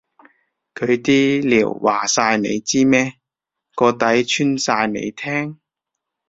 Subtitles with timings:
[0.73, 3.19] 佢啲料話晒你知咩？
[3.75, 5.59] 個底穿晒你聽？